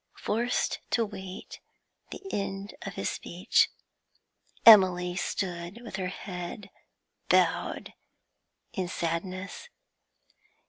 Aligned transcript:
Forced 0.17 0.79
to 0.89 1.05
wait 1.05 1.59
the 2.09 2.21
end 2.33 2.73
of 2.81 2.95
his 2.95 3.07
speech, 3.07 3.69
Emily 4.65 5.15
stood 5.15 5.79
with 5.83 5.97
her 5.97 6.07
head 6.07 6.71
bowed 7.29 7.93
in 8.73 8.87
sadness. 8.87 9.69